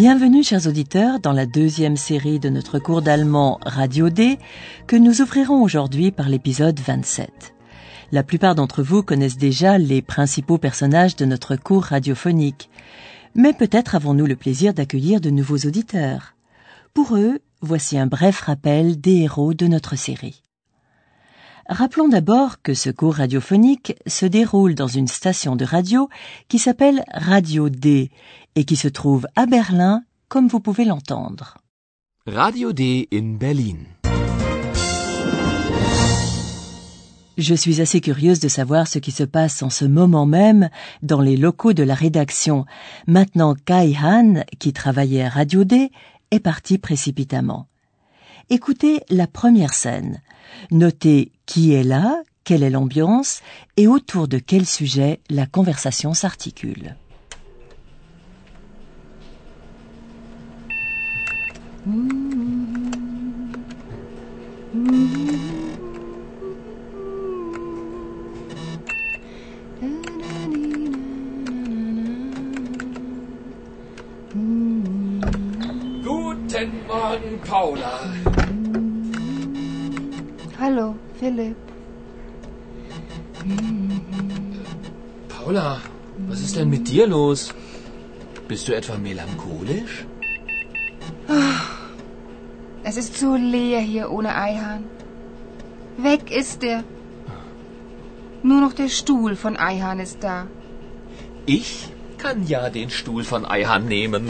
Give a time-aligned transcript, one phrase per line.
[0.00, 4.38] Bienvenue, chers auditeurs, dans la deuxième série de notre cours d'allemand Radio D
[4.86, 7.56] que nous ouvrirons aujourd'hui par l'épisode 27.
[8.12, 12.70] La plupart d'entre vous connaissent déjà les principaux personnages de notre cours radiophonique,
[13.34, 16.36] mais peut-être avons-nous le plaisir d'accueillir de nouveaux auditeurs.
[16.94, 20.44] Pour eux, voici un bref rappel des héros de notre série.
[21.70, 26.08] Rappelons d'abord que ce cours radiophonique se déroule dans une station de radio
[26.48, 28.10] qui s'appelle Radio D
[28.58, 31.58] et qui se trouve à Berlin, comme vous pouvez l'entendre.
[32.26, 33.76] Radio D in Berlin.
[37.36, 40.70] Je suis assez curieuse de savoir ce qui se passe en ce moment même
[41.02, 42.66] dans les locaux de la rédaction,
[43.06, 45.92] maintenant Kai Han, qui travaillait à Radio D,
[46.32, 47.68] est parti précipitamment.
[48.50, 50.20] Écoutez la première scène.
[50.72, 53.40] Notez qui est là, quelle est l'ambiance
[53.76, 56.96] et autour de quel sujet la conversation s'articule.
[61.88, 62.04] Guten
[76.86, 78.00] Morgen, Paula.
[80.60, 81.56] Hallo, Philipp.
[85.28, 85.80] Paula,
[86.28, 87.54] was ist denn mit dir los?
[88.46, 90.04] Bist du etwa melancholisch?
[92.88, 94.84] Es ist so leer hier ohne Eihahn.
[95.98, 96.84] Weg ist er.
[98.42, 100.46] Nur noch der Stuhl von Eihahn ist da.
[101.44, 104.26] Ich kann ja den Stuhl von Eihahn nehmen.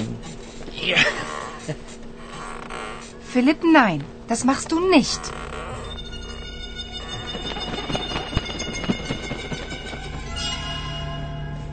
[3.32, 5.20] Philipp, nein, das machst du nicht.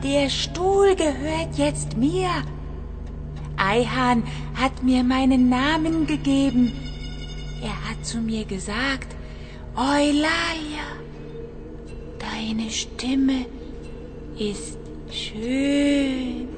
[0.04, 2.30] Der Stuhl gehört jetzt mir.
[3.66, 4.22] Eihahn
[4.54, 6.72] hat mir meinen Namen gegeben.
[7.62, 9.16] Er hat zu mir gesagt,
[9.74, 10.86] Eulalia,
[12.18, 13.46] deine Stimme
[14.38, 14.78] ist
[15.10, 16.48] schön.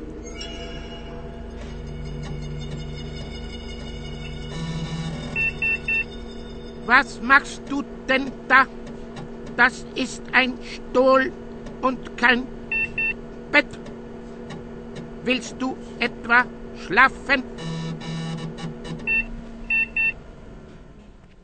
[6.84, 8.66] Was machst du denn da?
[9.56, 11.32] Das ist ein Stuhl
[11.80, 12.44] und kein
[13.50, 13.66] Bett.
[15.24, 16.44] Willst du etwa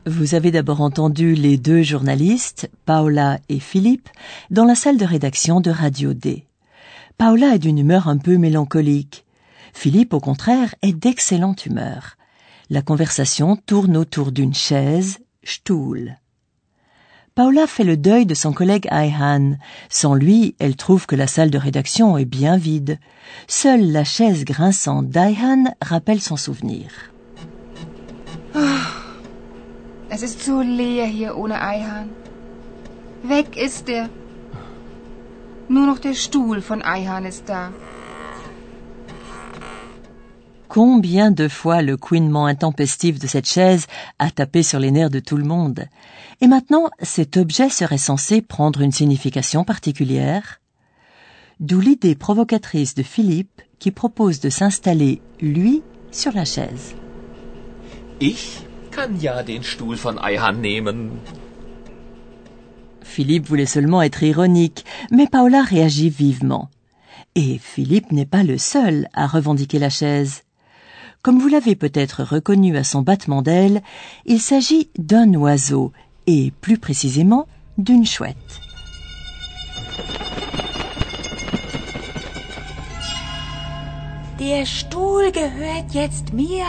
[0.07, 4.09] Vous avez d'abord entendu les deux journalistes, Paola et Philippe,
[4.51, 6.45] dans la salle de rédaction de Radio D.
[7.17, 9.25] Paola est d'une humeur un peu mélancolique.
[9.73, 12.17] Philippe, au contraire, est d'excellente humeur.
[12.69, 16.17] La conversation tourne autour d'une chaise, Stuhl.
[17.35, 19.57] Paola fait le deuil de son collègue Ayhan.
[19.89, 22.97] Sans lui, elle trouve que la salle de rédaction est bien vide.
[23.45, 26.87] Seule la chaise grinçante d'Ayhan rappelle son souvenir.
[30.09, 32.07] Es ist so leer hier ohne Eihahn.
[33.23, 34.07] Weg ist er.
[35.67, 37.73] Nur noch der Stuhl von Eihahn ist da.
[40.75, 43.87] Combien de fois le couinement intempestif de cette chaise
[44.19, 45.85] a tapé sur les nerfs de tout le monde.
[46.41, 50.59] Et maintenant, cet objet serait censé prendre une signification particulière.
[51.61, 55.81] D'où l'idée provocatrice de Philippe qui propose de s'installer, lui,
[56.11, 56.93] sur la chaise.
[58.19, 58.59] Ich
[58.91, 60.17] kann ja den Stuhl von
[60.59, 61.11] nehmen.
[63.01, 66.69] Philippe voulait seulement être ironique, mais Paola réagit vivement.
[67.35, 70.44] Et Philippe n'est pas le seul à revendiquer la chaise.
[71.25, 73.81] Comme vous l'avez peut-être reconnu à son battement d'ailes,
[74.27, 75.91] il s'agit d'un oiseau,
[76.27, 77.47] et plus précisément
[77.79, 78.61] d'une chouette.
[84.37, 86.63] Der Stuhl gehört jetzt mir.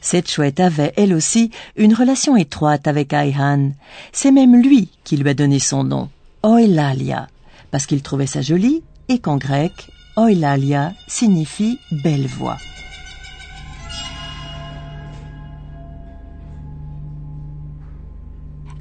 [0.00, 3.74] Cette chouette avait, elle aussi, une relation étroite avec Ayhan.
[4.10, 6.08] C'est même lui qui lui a donné son nom,
[6.42, 7.28] Oelalia,
[7.70, 12.58] parce qu'il trouvait ça joli et qu'en grec, Oelalia signifie belle voix.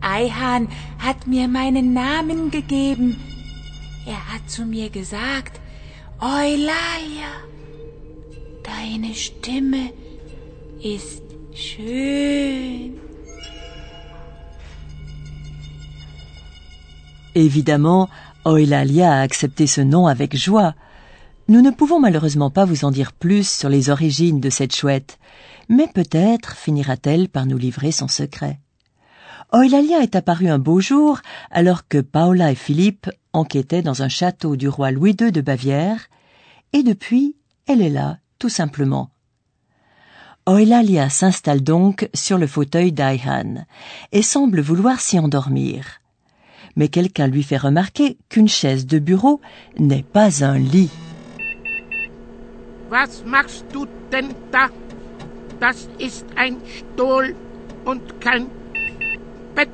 [0.01, 0.67] Eihahn
[0.99, 3.17] hat mir meinen Namen gegeben.
[4.05, 5.59] Er hat zu mir gesagt,
[6.19, 7.31] Eulalia,
[8.63, 9.91] deine Stimme
[10.81, 11.29] ist
[11.59, 12.97] Schön.
[17.35, 18.09] Évidemment,
[18.45, 20.73] Eulalia a accepté ce nom avec joie.
[21.49, 25.17] Nous ne pouvons malheureusement pas vous en dire plus sur les origines de cette chouette,
[25.67, 28.59] mais peut-être finira-t-elle par nous livrer son secret.
[29.51, 34.57] Eulalia est apparue un beau jour alors que Paola et Philippe enquêtaient dans un château
[34.57, 36.07] du roi Louis II de Bavière,
[36.71, 37.35] et depuis,
[37.65, 39.09] elle est là, tout simplement.
[40.47, 43.65] Eulalia s'installe donc sur le fauteuil d'Aihan
[44.11, 45.99] et semble vouloir s'y endormir.
[46.75, 49.41] Mais quelqu'un lui fait remarquer qu'une chaise de bureau
[49.79, 50.91] n'est pas un lit.
[52.89, 54.69] Was machst du denn da?
[55.59, 57.35] Das ist ein Stuhl
[57.85, 58.47] und kein
[59.53, 59.69] Bett.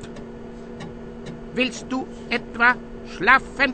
[1.54, 2.74] Willst du etwa
[3.16, 3.72] schlafen?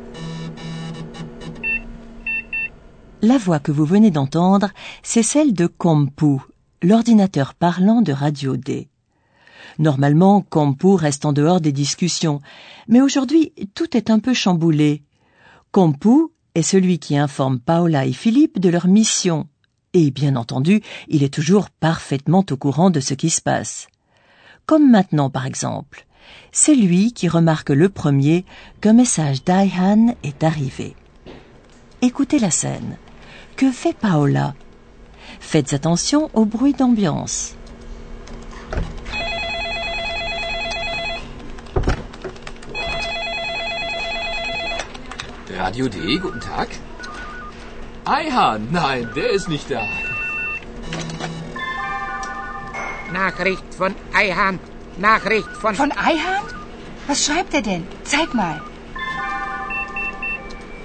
[3.20, 4.70] La voix que vous venez d'entendre,
[5.02, 6.38] c'est celle de Kompu,
[6.82, 8.88] l'ordinateur parlant de Radio D.
[9.78, 12.40] Normalement, Kompu reste en dehors des discussions,
[12.88, 15.02] mais aujourd'hui, tout est un peu chamboulé.
[15.72, 19.48] Kompu est celui qui informe Paola et Philippe de leur mission,
[19.94, 23.88] et bien entendu, il est toujours parfaitement au courant de ce qui se passe.
[24.66, 26.06] Comme maintenant, par exemple.
[26.50, 28.44] C'est lui qui remarque le premier
[28.80, 30.94] qu'un message d'Aihan est arrivé.
[32.00, 32.96] Écoutez la scène.
[33.56, 34.54] Que fait Paola?
[35.40, 37.54] Faites attention au bruit d'ambiance.
[45.56, 46.68] Radio D, guten Tag.
[48.04, 49.82] Eihan, nein, der ist nicht da.
[53.12, 54.58] Nachricht von Eihan.
[54.96, 55.74] Nachricht von...
[55.74, 56.44] Von Eihahn?
[57.06, 57.86] Was schreibt er denn?
[58.04, 58.60] Zeig mal.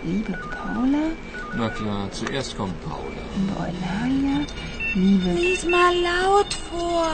[0.04, 1.12] Liebe Paula,
[1.56, 3.24] Na klar, zuerst kommt Paula.
[3.58, 4.46] Eulalia,
[4.96, 5.32] liebe...
[5.32, 7.08] Lies mal laut vor.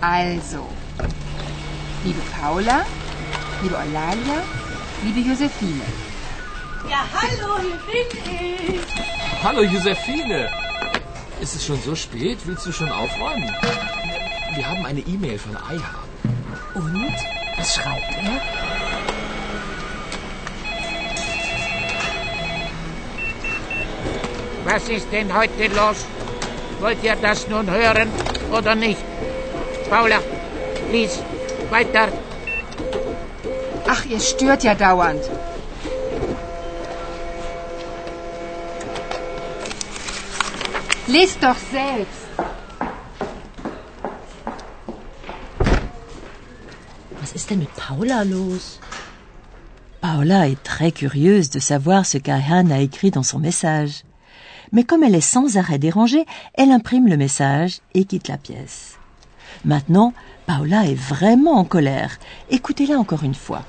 [0.00, 0.68] Also,
[2.04, 2.84] liebe Paula,
[3.62, 4.42] liebe Eulalia,
[5.02, 5.84] liebe Josephine.
[6.88, 8.80] Ja, hallo, hier bin ich.
[9.42, 10.48] Hallo Josephine.
[11.40, 12.38] Ist es schon so spät?
[12.44, 13.50] Willst du schon aufräumen?
[14.54, 16.06] Wir haben eine E-Mail von Eihan.
[16.74, 17.14] Und
[17.56, 18.40] Was schreibt er
[24.64, 26.04] Was ist denn heute los?
[26.80, 28.08] Wollt ihr das nun hören
[28.52, 29.00] oder nicht?
[29.88, 30.18] Paula,
[30.90, 31.22] lies
[31.70, 32.08] weiter.
[33.88, 35.22] Ach, ihr stört ja dauernd.
[41.06, 42.26] Lest doch selbst.
[47.20, 48.80] Was ist denn mit Paula los?
[50.00, 54.02] Paola est très curieuse de savoir ce qu'Ahan a écrit dans son message.
[54.72, 58.98] Mais comme elle est sans arrêt dérangée, elle imprime le message et quitte la pièce.
[59.64, 60.12] Maintenant,
[60.46, 62.18] Paola est vraiment en colère.
[62.50, 63.62] Écoutez-la encore une fois.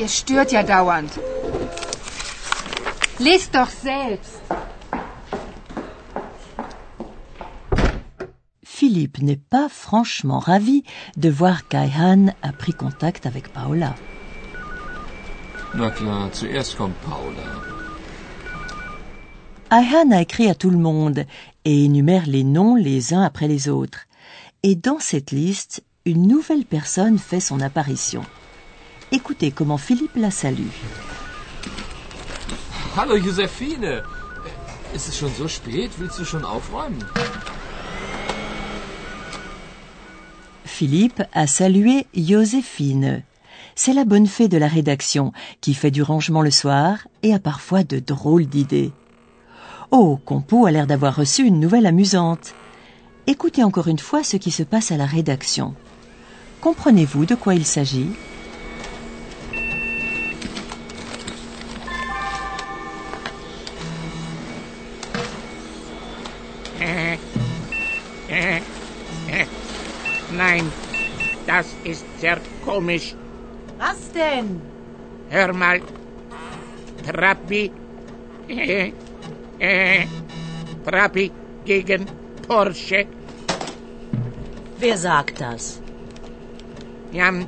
[0.00, 1.12] Ihr stört ja dauernd.
[3.18, 4.40] Lest doch selbst.
[8.64, 10.84] Philippe n'est pas franchement ravi
[11.16, 13.94] de voir qu'Aihan a pris contact avec Paola.
[15.74, 17.46] Na klar, zuerst kommt Paula.
[19.70, 21.26] Aihan a écrit à tout le monde
[21.64, 24.06] et énumère les noms les uns après les autres.
[24.62, 28.22] Et dans cette liste, une nouvelle personne fait son apparition.
[29.12, 30.70] Écoutez comment Philippe la salue.
[32.96, 34.02] Hallo Josephine.
[34.94, 35.90] Ist es schon so spät?
[35.98, 37.04] Willst du schon aufräumen?
[40.64, 43.24] Philippe a salué Joséphine.
[43.74, 47.40] C'est la bonne fée de la rédaction qui fait du rangement le soir et a
[47.40, 48.92] parfois de drôles d'idées.
[49.90, 52.54] Oh, Compo a l'air d'avoir reçu une nouvelle amusante.
[53.26, 55.74] Écoutez encore une fois ce qui se passe à la rédaction.
[56.60, 58.10] Comprenez-vous de quoi il s'agit?
[70.32, 70.70] Nein,
[71.46, 73.14] das ist sehr komisch.
[73.78, 74.60] Was denn?
[75.30, 75.80] Hör mal.
[77.06, 77.70] Trappi.
[78.48, 78.92] Äh,
[79.58, 80.06] äh,
[80.84, 81.30] Trappi
[81.64, 82.06] gegen
[82.46, 83.06] Porsche.
[84.78, 85.80] Wer sagt das?
[87.12, 87.46] Jan,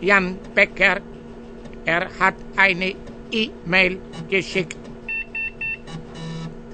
[0.00, 1.00] Jan Becker.
[1.84, 2.94] Er hat eine
[3.30, 4.76] E-Mail geschickt.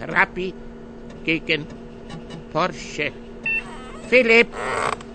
[0.01, 0.55] Trappi
[1.25, 1.84] gegen Porsche.
[4.09, 4.49] Philipp,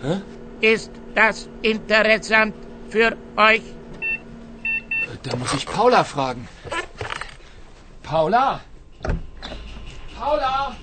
[0.03, 0.15] Hä?
[0.61, 2.53] ist das interessant
[2.89, 3.61] für euch?
[5.23, 6.47] Da muss ich Paula fragen.
[8.03, 8.59] Paula?
[10.19, 10.75] Paula!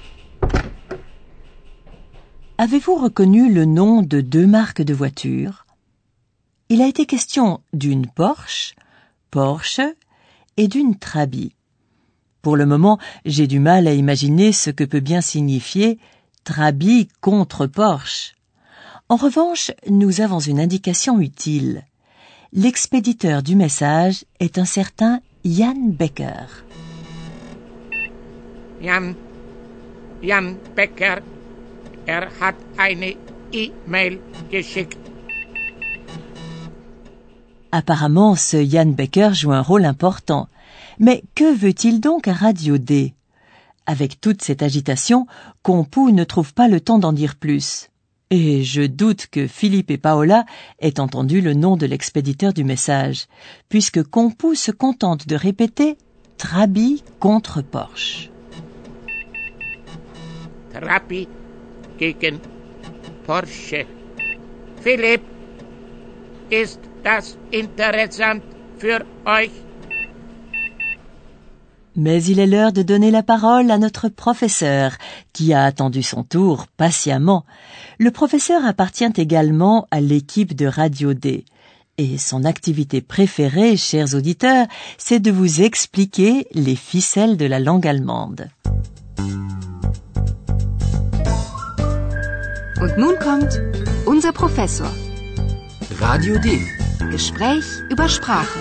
[2.59, 5.67] Avez-vous reconnu le nom de deux marques de voitures?
[6.71, 8.75] Il a été question d'une Porsche,
[9.31, 9.83] Porsche,
[10.57, 11.53] et d'une Trabi.
[12.41, 15.99] Pour le moment, j'ai du mal à imaginer ce que peut bien signifier
[16.47, 18.37] Trabi contre Porsche.
[19.09, 21.83] En revanche, nous avons une indication utile.
[22.53, 26.47] L'expéditeur du message est un certain Jan Becker.
[28.81, 29.15] Jan,
[30.23, 31.19] Jan Becker,
[32.07, 33.17] er hat eine
[33.53, 34.99] E-Mail geschickt.
[37.73, 40.47] Apparemment, ce Jan Becker joue un rôle important.
[41.01, 43.15] Mais que veut-il donc à Radio D?
[43.87, 45.27] Avec toute cette agitation,
[45.63, 47.89] Compou ne trouve pas le temps d'en dire plus.
[48.31, 50.45] Et je doute que Philippe et Paola
[50.81, 53.27] aient entendu le nom de l'expéditeur du message,
[53.69, 55.97] puisque Compou se contente de répéter
[56.37, 58.31] Trabi contre Porsche.
[60.73, 61.29] Trabi
[61.99, 62.41] gegen
[63.25, 63.87] Porsche.
[64.83, 65.23] Philipp,
[66.51, 68.43] ist das interessant
[68.79, 69.51] für euch?
[71.97, 74.93] Mais il est l'heure de donner la parole à notre professeur,
[75.33, 77.45] qui a attendu son tour patiemment.
[77.99, 81.45] Le professeur appartient également à l'équipe de Radio D.
[81.99, 84.67] Et son activité préférée, chers auditeurs,
[84.99, 88.51] c'est de vous expliquer les ficelles de la langue allemande.
[92.79, 93.59] Und nun kommt
[94.07, 94.91] unser Professor.
[95.99, 96.61] Radio D.
[97.11, 98.59] Gespräch über Sprache.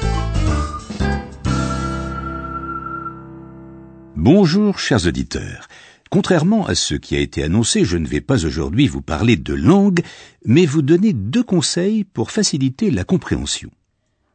[4.26, 5.68] Bonjour chers auditeurs.
[6.10, 9.54] Contrairement à ce qui a été annoncé, je ne vais pas aujourd'hui vous parler de
[9.54, 10.02] langue,
[10.44, 13.70] mais vous donner deux conseils pour faciliter la compréhension.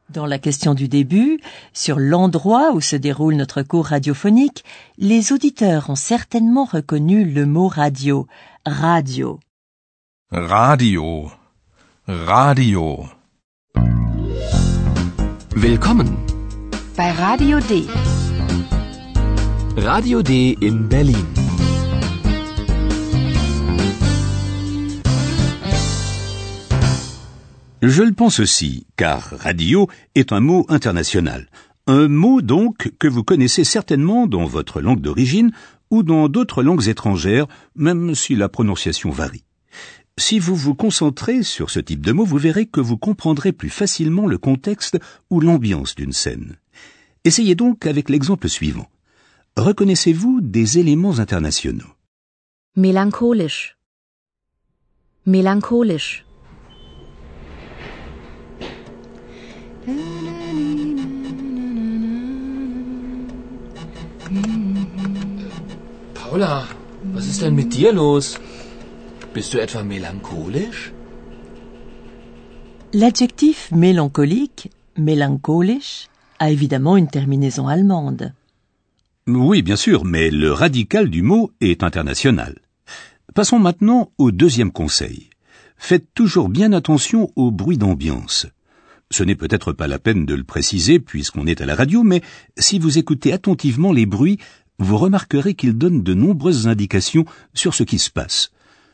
[0.08, 1.40] Dans la question du début,
[1.72, 4.64] sur l'endroit où se déroule notre cours radiophonique,
[4.96, 8.28] les auditeurs ont certainement reconnu le mot radio,
[8.64, 9.40] radio.
[10.30, 11.32] Radio.
[12.06, 13.06] Radio.
[15.56, 16.16] Willkommen.
[16.96, 17.88] Bei Radio D.
[19.76, 21.12] Radio D in Berlin.
[27.80, 31.48] Je le pense aussi, car radio est un mot international.
[31.86, 35.52] Un mot donc que vous connaissez certainement dans votre langue d'origine
[35.90, 37.46] ou dans d'autres langues étrangères,
[37.76, 39.44] même si la prononciation varie.
[40.18, 43.70] Si vous vous concentrez sur ce type de mot, vous verrez que vous comprendrez plus
[43.70, 44.98] facilement le contexte
[45.30, 46.56] ou l'ambiance d'une scène.
[47.24, 48.88] Essayez donc avec l'exemple suivant.
[49.60, 51.92] Reconnaissez-vous des éléments internationaux?
[52.76, 53.76] Melancholisch.
[55.26, 56.24] Melancholisch.
[66.14, 66.66] Paula,
[67.12, 68.38] was ist denn mit dir los?
[69.34, 70.90] Bist du etwa melancholisch?
[72.94, 78.32] L'adjectif mélancolique, mélancolisch, a évidemment une terminaison allemande.
[79.36, 82.58] Oui, bien sûr, mais le radical du mot est international.
[83.34, 85.30] Passons maintenant au deuxième conseil.
[85.76, 88.46] Faites toujours bien attention au bruit d'ambiance.
[89.10, 92.22] Ce n'est peut-être pas la peine de le préciser puisqu'on est à la radio, mais
[92.56, 94.38] si vous écoutez attentivement les bruits,
[94.78, 98.50] vous remarquerez qu'ils donnent de nombreuses indications sur ce qui se passe.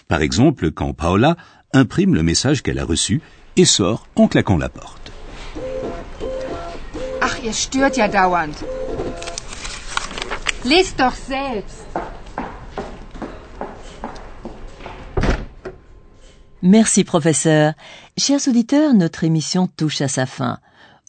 [0.09, 1.37] Par exemple, quand Paola
[1.73, 3.21] imprime le message qu'elle a reçu
[3.57, 5.12] et sort en claquant la porte.
[7.21, 8.55] Ach, ihr stört ja dauernd.
[16.61, 17.75] Merci professeur.
[18.19, 20.59] Chers auditeurs, notre émission touche à sa fin.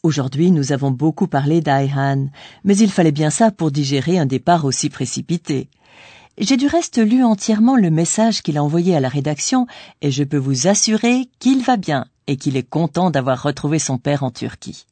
[0.04, 2.28] Aujourd'hui, nous avons beaucoup parlé d'Aihan,
[2.62, 5.68] mais il fallait bien ça pour digérer un départ aussi précipité.
[6.38, 9.66] J'ai du reste lu entièrement le message qu'il a envoyé à la rédaction
[10.02, 13.98] et je peux vous assurer qu'il va bien et qu'il est content d'avoir retrouvé son
[13.98, 14.86] père en Turquie.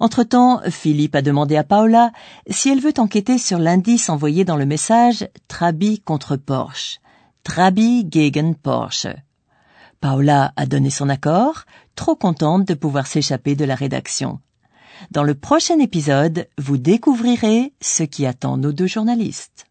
[0.00, 2.10] Entre-temps, Philippe a demandé à Paola
[2.48, 7.00] si elle veut enquêter sur l'indice envoyé dans le message Trabi contre Porsche.
[7.44, 9.14] Trabi gegen Porsche.
[10.00, 11.64] Paola a donné son accord,
[11.94, 14.40] trop contente de pouvoir s'échapper de la rédaction.
[15.10, 19.66] Dans le prochain épisode, vous découvrirez ce qui attend nos deux journalistes.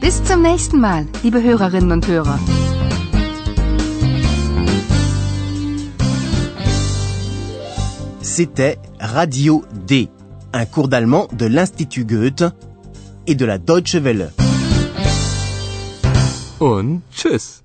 [0.00, 2.38] Bis zum nächsten Mal, liebe Hörerinnen und Hörer.
[8.34, 10.08] C'était Radio D,
[10.54, 12.44] un cours d'allemand de l'Institut Goethe
[13.26, 14.30] et de la Deutsche Welle.
[16.58, 17.61] Und tschüss.